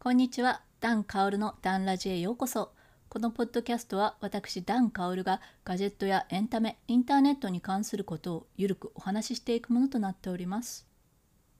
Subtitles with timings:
[0.00, 2.72] こんにちは、ダン・カオルのダンラジへようこそ。
[3.08, 10.86] このポッドキャストは私ダン・カオルがガジェットやエンタメ、インターネットに関することをゆるくお話ししていくものとなっております。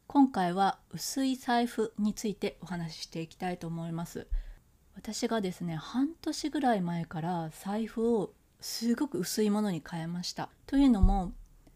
[0.07, 4.29] 今回は薄い財布についてお話ししていきたいと思います。
[4.95, 10.49] 私がですね、半年ぐらい前から財布をすごく薄いものに変えました。
[10.67, 11.33] というのも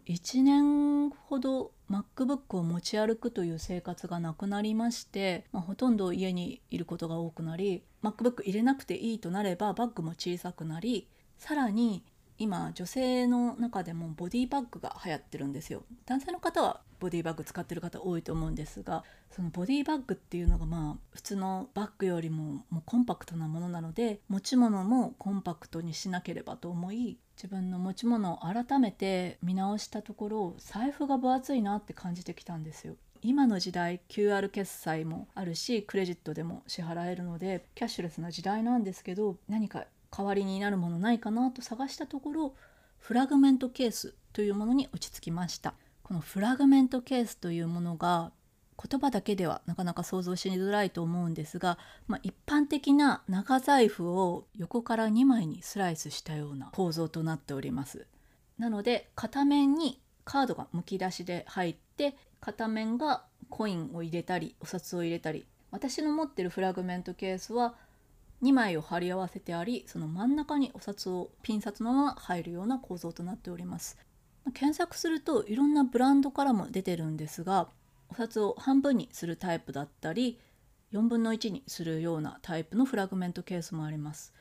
[0.06, 12.04] 1年ほど MacBook を持ち歩くという生活がなくなりまして、まあ、ほとんど家にいることが多くなり MacBook 入れなくていいとなればバッグも小さくなりさらに
[12.38, 15.84] 今女性の中でもボディバッグが流行ってるんですよ。
[16.06, 32.94] 男性の方はボディバッグ使ってる方多いと思うんですがそのボディバッグっていうのがまあ普通のバッグよりももうコンパクトなものなので持ち物もコンパクトにしなければと思い自分の持ち物を改めて見直したところ財布が分厚いなって感じてきたんですよ。
[33.20, 39.86] 今の時代 QR 決済もあるしクレジットでも支払えるのでキャッシュレスな時代なんですけど何か
[40.16, 42.54] 代わりになるものないかなと探したところ
[42.98, 48.32] フラグメントケースというものに落ち着きましたこのフラグメントケースというものが
[48.80, 51.78] 言葉だけではなかなか想像しづらいと思うんですが、
[52.08, 58.06] まあ、一般的な長財布を横から2枚にスライスしたような構造となっております。
[58.58, 67.74] なので片面にカードがむき出しで入って片面がコインを入れたりお札を入れたり私の持ってるフラグメントケースは
[68.42, 73.98] 2枚を貼り合わせてありその真ん中にお札をピン札のまま入るような構造となっております。
[74.54, 77.68] 検索するといろんなブランドからも出てるんですが
[78.12, 80.38] お札を半分にするタイプだったり
[80.92, 84.34] 4分の1にするようなタイプのフラグメントケースもあります。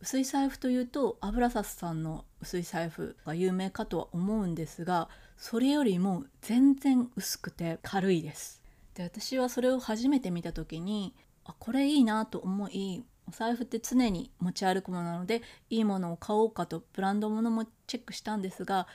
[0.00, 8.62] 薄い財布というとアブラサスさんの薄い財布が有名かとは思うんですがそれよりも全然薄くて軽いです。
[8.94, 11.12] で私はそれを初めて見た時に
[11.44, 18.86] あこれいいなと思いお財布って常に持ち歩くものなのでいいものを買おうかとブランドものもチェックしたんですが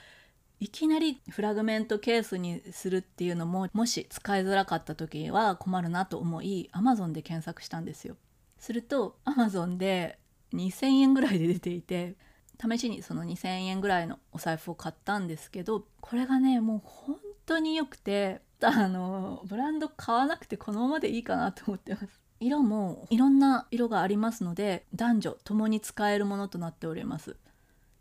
[0.60, 8.16] いきなりフラグメントケースにするっていうのももし使いづらかった時は困るなと思い Amazon で検索したんですよ。
[8.58, 10.18] すると Amazon で
[10.54, 12.14] 2,000円ぐらいで出ていて
[12.58, 17.16] 試しにその2,000円ぐらいのお財布を買ったんですけどこれがねもう本
[17.46, 22.24] 当に良くてあのブランド買わなくてこのままでいいかなと思ってます。
[22.40, 27.36] 色もいろんな色がありますので男女共に使えるものとなっております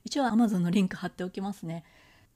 [0.04, 1.86] 一応 Amazon のリンク貼っておきますね、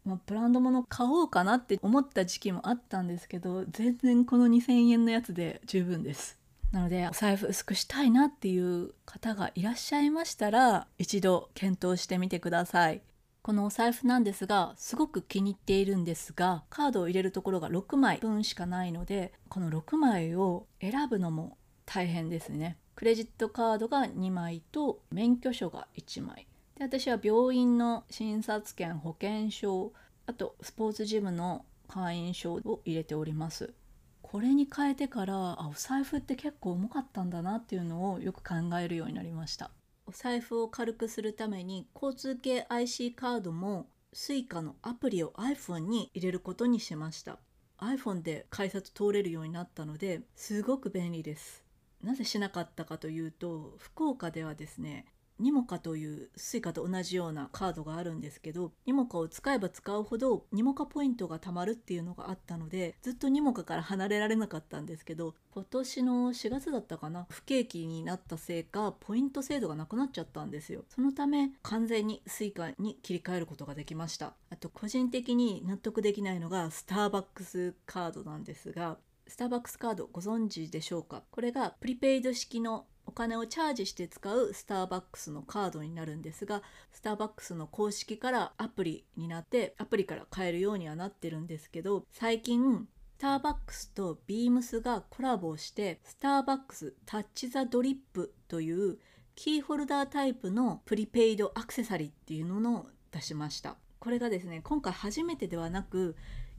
[0.07, 6.39] まあ、ブランド物買おうかなって思った時期もあったんですけど全然この2000円のやつで十分です。
[6.71, 13.01] なのでお財布薄くしたいなっていう方がいらっしゃいましたら一度検討してみてください。
[13.41, 22.77] このお財布なんですがすごく気に入っているんですがカードを入れるところが6枚分しかないのでこの6枚を選ぶのも大変ですね。
[22.95, 26.47] クレジットカードが2枚と免許証が1枚。
[26.77, 29.93] で私は病院の診察券保険証
[30.27, 33.73] あとスポーツジムの会員証を入れております。
[34.21, 39.71] これに変えてからあお財布って結構重かったんだなっていうのをよく考えるようになりました。
[40.05, 47.39] お財布を軽くするために交通系 IC カードも Suica のアプリを iPhone に入れることにしました。
[47.79, 51.63] iPhone で改札通れるようになったのですごく便利です。
[52.03, 55.05] なぜしなかったかというと福岡ではですね
[55.39, 70.83] ニモカというスイカと同じようなカードがあるんですけどニモカを使えば使うほどニモカポイントが貯まるっていうのがあったのでずっとニモカから離れられなかったんですけど今年の4月だったかな不景気になったせいかポイント制度がなくなっちゃったんですよ。
[70.89, 74.33] そのため完全にスイカに切り替えることができました。
[74.49, 78.97] あと個人的に納得できないのがスターバックスカードなんですが
[79.27, 81.23] スターバックスカードご存知でしょうか？
[81.31, 82.85] これがプリペイド式の
[83.17, 86.61] 金をチャージして使うスターバックスのカードになるんですが
[86.91, 98.99] スターバックスの公式からアプリになってアプリから買えるようにはなってるんですけど最近スターバックスとビームスがコラボしてスターバックスタッチ・ザ・ドリップという
[99.33, 103.77] キーホルダータイプのプリペイドアクセサリーっていうのを出しました。
[103.99, 106.15] これがですね今回初めてではなく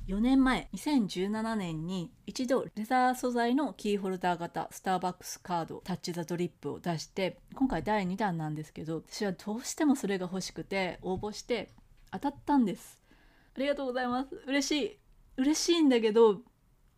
[0.08, 11.68] 4年前2017年に一度レザー素材のキーホルダー型スターバックスカードタッチ・ザ・ドリップを出して今回第2弾なんですけど私はどうしてもそれが欲しくて応募して
[12.10, 13.02] 当たったんです。
[13.54, 14.28] ありがとうございます。
[14.46, 14.98] 嬉しい。
[15.36, 16.40] 嬉しいんだけど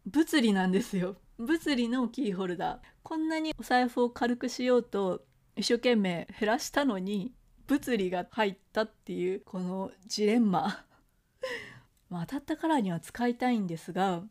[0.06, 1.16] 物理なんですよ。
[1.36, 2.78] 物理のキーホルダー。
[3.02, 5.22] こんなにお財布を軽くしようと
[5.56, 7.32] 一生懸命減らしたのに
[7.66, 10.84] 物理が入ったっていうこのジレンマ。
[12.10, 14.24] まあ、当たったからには使いたいんですが、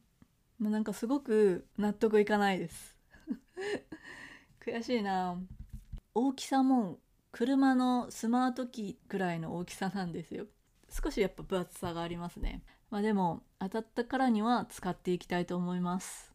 [0.60, 2.96] まあ、なんかすごく 納得いかないです。
[4.60, 5.38] 悔しいな。
[6.14, 7.00] 大きさも
[7.32, 10.46] 車のスマートキーぐらいの大きさなんですよ。
[10.90, 12.64] 少しやっぱ分厚さがありますね。
[12.90, 16.34] まあでも当たったからには使っていきたいと思います。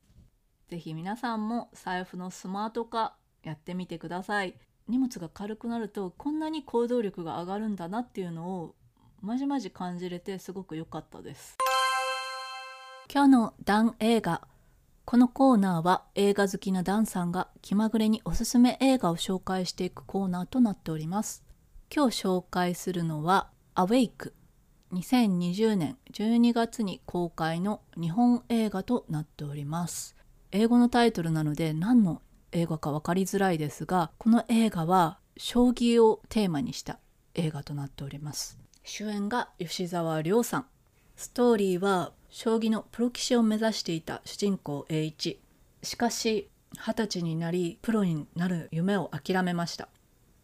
[0.68, 4.54] 是非皆さんも財布のスマート化やってみてください。
[4.88, 8.74] 荷物が軽くなるとこんなに行動力が上がるんだなっていうのを
[9.24, 11.56] まじまじ感じれてすごく良かったです。
[13.10, 14.46] 今日のダン映画
[15.06, 21.42] このコーナーは映画好きなダンさんが気まぐれにおすすめ映画を紹介していくコーナーとなっております。
[21.94, 24.34] 今日紹介するのは「アウェイク」
[24.92, 30.16] 2020年12月に公開の日本映画となっております。
[30.50, 32.20] 英語のタイトルなので何の
[32.52, 36.98] 映画か分かりづらいですがこの映画は将棋をテーマにした
[37.34, 38.63] 映画となっております。
[38.86, 40.66] 主演が吉沢亮さん。
[41.16, 45.40] ストーリーは将棋のプロ棋士を目指していた主人公栄一。
[45.82, 49.88] しかし二十歳になりプロになる夢を諦めました。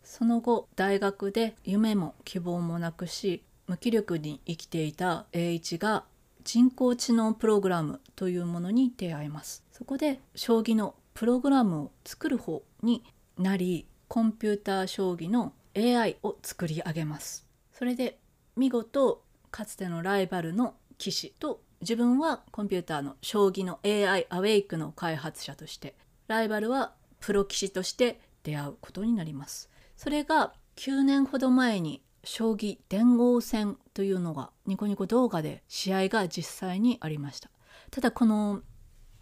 [0.02, 6.04] その後大学で夢も希望もなくし無気力に生きていた栄一が
[6.42, 9.62] 人工知能プログラムというものに出会います。
[9.70, 13.04] そこで将棋のプログラムを作る方に
[13.36, 17.46] なりコンピューター将棋の AI を作り上げます。
[17.72, 18.19] それで
[18.56, 25.94] 見事かつてのライバルの棋士と自分はコンピューターの将棋の AI アウェイクの開発者として
[26.28, 29.70] ライバルはプロ棋士として出会うことになります。
[29.96, 37.50] それが9年ほど前に将棋伝言戦というのがニコニコ動画で試合が実際にありました。
[37.90, 38.62] ただこの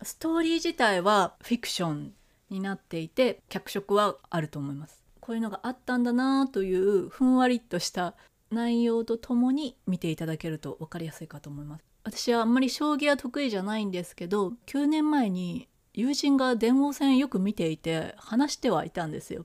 [0.03, 2.13] ストーリー自体はフィクション
[2.51, 5.05] になっていて脚色はあると思います。
[5.21, 8.15] こういうのがあったんだなというふんわりとした
[8.51, 11.85] 内容とともに見ていただけると分かりやすいかと思います。
[12.05, 19.45] 私はあんまり将棋は得意じゃないんですけど9年前に友人が電王戦よく見ていて話してはいたんですよ。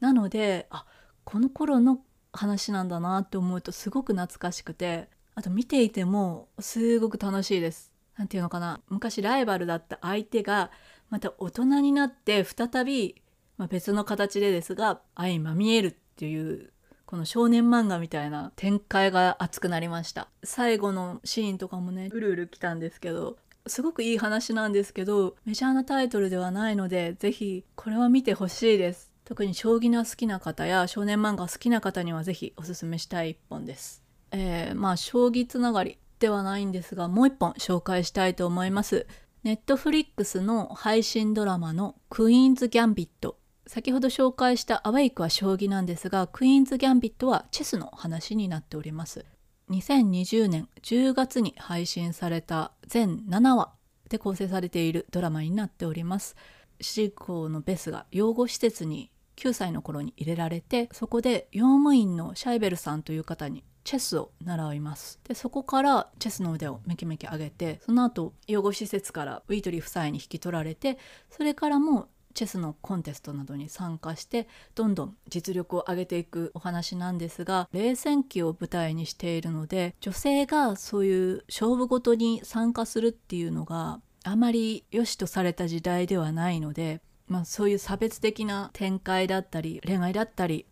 [0.00, 0.84] なのであ
[1.24, 2.00] この頃の
[2.32, 7.92] 話なんだなって思うとすごく懐かしくてあと見ていてもすごく楽しいです。
[8.16, 8.80] 何て言うのかな。
[8.88, 10.70] 昔ライバルだった相手が
[11.10, 13.22] また大人になって再び、
[13.56, 16.72] まあ、別の形でですが相まみえるっていう
[17.06, 20.28] この少年漫画みたいな展開が熱くなりました。
[20.42, 23.36] 最後のシーンとかもねうるうる来たんですけど
[23.66, 29.12] すごくいい話なんですけどメジャーなタイトルではないので是非これは見てほしいです。
[29.24, 34.02] 特に将棋の好きな方や少年漫画好きな方には是非おすすめしたい一本です。
[34.32, 39.06] えー、まあ将棋つながりではないんですがもう一本紹介したいと思います。
[39.44, 43.36] ネットフリックスの配信ドラマのクイーンズ・ギャンビット
[43.66, 49.24] 先ほど紹介したアウェイクは将棋なんですがクイーンズ・ギャンビットはチェスの話になっております。
[49.70, 53.72] 2020年10月に配信された全7話
[54.10, 56.36] で構成されているドラマになっております。
[56.80, 65.20] 主人公のベスが養護施設に9歳の頃に入れられてそこで用務員のシャイベルさんという方にチェスを習います。
[65.24, 70.98] でそこからチェスの腕をめきめき上げてその後養護施設からウィートリー夫妻に引き取られて
[71.30, 90.66] それからもチェスのコンテストなどに参加してどんどん実力を上げていくお話なんですが冷戦期を舞台にしているので女性がそういう勝負ごとに参加するっていうのがあまり良しとされた時代ではないので、まあ、そういう差別的な展開だったり恋愛だったり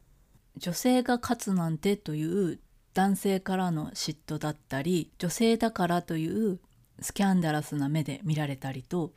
[0.57, 2.61] 女性が勝つなんてという
[2.95, 6.61] 男性からの嫉妬だったり女性だからという
[7.00, 9.12] スキャンダラスな目で見られたりと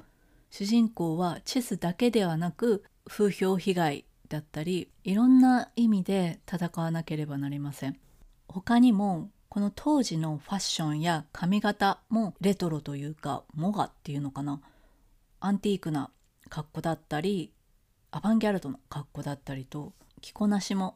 [0.58, 8.00] 主人公はチェスだけではなく風評被害だったりいろんな意味で戦わなければなりません。
[8.48, 14.62] 他にもこの当時のファッションや髪型もレトロというかモガっていうのかな。
[15.42, 16.10] アンティークな
[16.48, 17.52] 格好だったり
[18.12, 20.96] アバンギャルドの格好だったりと着こなしも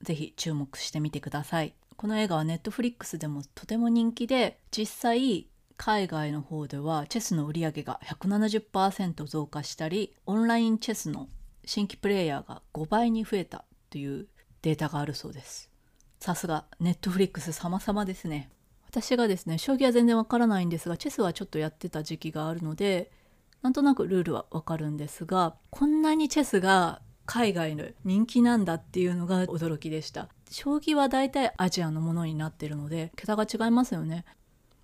[0.00, 1.74] ぜひ注目してみてください。
[1.98, 5.46] この映画はネットフリックスでもとても人気で実際
[5.78, 11.28] 海外の方ではチェスの売り上げが170%増加したりオンラインチェスの
[11.64, 14.26] 新規プレイヤーが5倍に増えたという
[14.60, 15.70] データがあるそうです。
[16.18, 18.50] さすがネットフリックス様々ですね。
[18.88, 23.12] 私がですね将棋は全然わからないんですがチェスはちょっとやってた時期があるので
[23.62, 30.28] なんとなくルールはわかるんですがこんなにチェスが海外の人気なんだっていうのが驚きでした。
[30.50, 34.24] 将棋は大体アジアのものになってるので桁が違いますよね。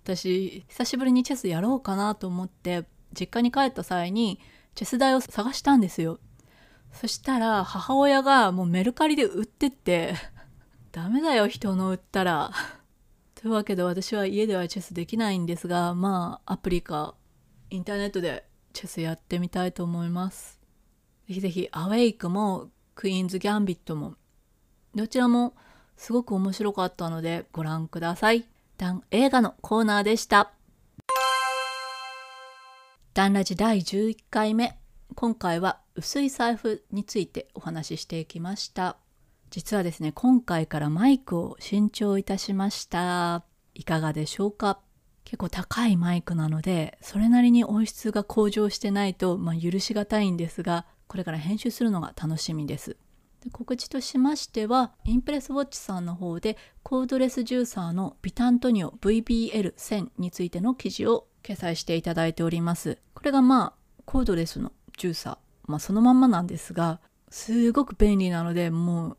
[0.05, 2.85] 私久しぶりにチェスやろうかなと思って
[3.19, 4.39] 実家に帰った際に
[4.75, 6.19] チェス台を探したんですよ。
[6.93, 10.13] そしたら母親がもうメルカリで売ってって
[10.91, 12.51] ダメだよ人の売ったら。
[13.33, 17.15] というわけで私は家ではチェスできないんですがまあアプリか
[17.71, 20.59] インターネットでチェスやってみたいと思います。
[21.27, 24.13] ぜひぜひアウェイクもクイーンズ・ギャンビットも
[24.93, 25.55] どちらも
[25.97, 28.45] すごく面白かったのでご覧ください。
[28.77, 30.51] ダン映画のコーナーでした。
[33.13, 34.77] ダンラジ第11回目。
[35.15, 38.97] 今回は薄い財布についてお話ししていきました。
[39.49, 43.45] 実はですね、今回からマイクを新調いたしました。
[43.75, 44.79] いかがでしょうか？
[45.23, 52.97] 結構高いマイクなので、それなりに音質が向上してないと、まあ、許しがたいんですが、これから編集するのが楽しみです。
[53.45, 62.97] で告知としましては、インプレスウォッチさんの方でコードレスジューサーのビタントニオ VBL1000 についての記事を掲載していただいております。
[63.13, 63.73] これがまあ、
[64.05, 65.37] コードレスのジューサー、
[65.67, 66.99] まあそのまんまなんですが、
[67.29, 69.17] すごく便利なので、もう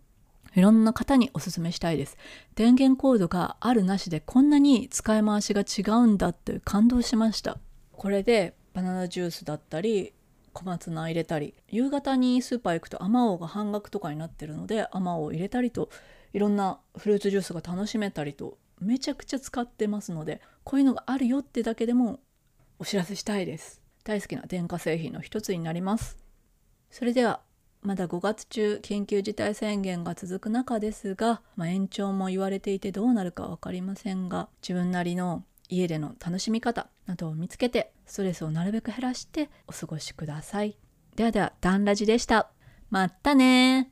[0.56, 2.16] いろんな方におすすめしたいです。
[2.56, 7.58] 電源コードがあるなしでこんなに使い回しが違うんだって感動しました。
[7.92, 10.14] これでバナナジュースだったり
[10.56, 15.90] 小松菜入れたり夕方にスーパー行くとあまおうが半額とかになってるのであまおう入れたりと
[16.32, 22.20] いろんなフルーツジュースが楽しめたりとめちゃくちゃ使ってますのでこういうのがあるよってだけでも
[22.78, 23.82] お知らせしたいです。
[24.02, 26.16] 大好きな電化製品の一つになります。
[26.90, 27.40] それでは
[27.82, 40.76] まだ5月中緊急事態宣言が続く中ですが、まあ、延長も言われていてどうなるか分かりませんが自分なりの家での楽しみ方などを見つけてストレスをなるべく減らしてお過ごしください。
[41.14, 42.50] ではでは、ダンラジでした。
[42.90, 43.90] またね